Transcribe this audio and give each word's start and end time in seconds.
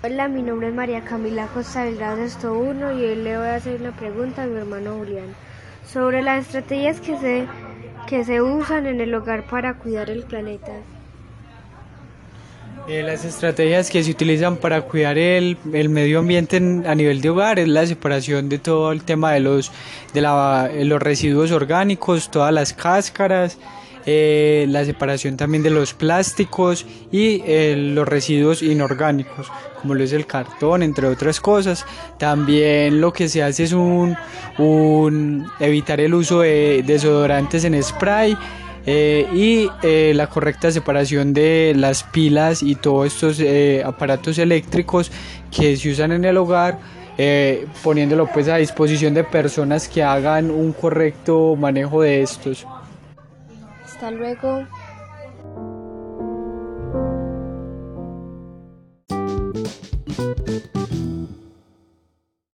Hola, 0.00 0.28
mi 0.28 0.42
nombre 0.42 0.68
es 0.68 0.74
María 0.74 1.00
Camila 1.00 1.48
Costa 1.48 1.82
Delgado 1.82 2.22
Esto 2.22 2.56
1 2.56 3.00
y 3.00 3.04
hoy 3.04 3.16
le 3.16 3.36
voy 3.36 3.48
a 3.48 3.56
hacer 3.56 3.80
una 3.80 3.90
pregunta 3.90 4.44
a 4.44 4.46
mi 4.46 4.56
hermano 4.56 4.94
Julián 4.96 5.34
sobre 5.92 6.22
las 6.22 6.46
estrategias 6.46 7.00
que 7.00 7.18
se, 7.18 7.46
que 8.06 8.24
se 8.24 8.40
usan 8.40 8.86
en 8.86 9.00
el 9.00 9.12
hogar 9.12 9.48
para 9.48 9.74
cuidar 9.74 10.08
el 10.08 10.22
planeta. 10.22 10.70
Eh, 12.86 13.02
las 13.02 13.24
estrategias 13.24 13.90
que 13.90 14.04
se 14.04 14.12
utilizan 14.12 14.56
para 14.58 14.82
cuidar 14.82 15.18
el, 15.18 15.56
el 15.72 15.88
medio 15.88 16.20
ambiente 16.20 16.58
a 16.58 16.94
nivel 16.94 17.20
de 17.20 17.30
hogar 17.30 17.58
es 17.58 17.66
la 17.66 17.84
separación 17.84 18.48
de 18.48 18.60
todo 18.60 18.92
el 18.92 19.02
tema 19.02 19.32
de 19.32 19.40
los, 19.40 19.72
de 20.14 20.20
la, 20.20 20.70
los 20.74 21.02
residuos 21.02 21.50
orgánicos, 21.50 22.30
todas 22.30 22.52
las 22.52 22.72
cáscaras, 22.72 23.58
eh, 24.10 24.64
la 24.70 24.86
separación 24.86 25.36
también 25.36 25.62
de 25.62 25.68
los 25.68 25.92
plásticos 25.92 26.86
y 27.12 27.42
eh, 27.44 27.76
los 27.76 28.08
residuos 28.08 28.62
inorgánicos, 28.62 29.48
como 29.78 29.92
lo 29.92 30.02
es 30.02 30.14
el 30.14 30.24
cartón, 30.24 30.82
entre 30.82 31.06
otras 31.08 31.42
cosas. 31.42 31.84
También 32.18 33.02
lo 33.02 33.12
que 33.12 33.28
se 33.28 33.42
hace 33.42 33.64
es 33.64 33.74
un, 33.74 34.16
un 34.56 35.46
evitar 35.60 36.00
el 36.00 36.14
uso 36.14 36.40
de 36.40 36.82
desodorantes 36.86 37.64
en 37.64 37.82
spray. 37.82 38.34
Eh, 38.86 39.28
y 39.34 39.68
eh, 39.82 40.12
la 40.14 40.28
correcta 40.28 40.70
separación 40.70 41.34
de 41.34 41.74
las 41.76 42.02
pilas 42.04 42.62
y 42.62 42.76
todos 42.76 43.08
estos 43.08 43.42
aparatos 43.84 44.38
eléctricos 44.38 45.12
que 45.50 45.76
se 45.76 45.90
usan 45.90 46.12
en 46.12 46.24
el 46.24 46.38
hogar 46.38 46.78
poniéndolo 47.82 48.26
pues 48.32 48.48
a 48.48 48.56
disposición 48.56 49.12
de 49.12 49.24
personas 49.24 49.86
que 49.86 50.02
hagan 50.02 50.50
un 50.50 50.72
correcto 50.72 51.56
manejo 51.56 52.00
de 52.00 52.22
estos. 52.22 52.66
Hasta 53.98 54.12
luego. 54.12 54.68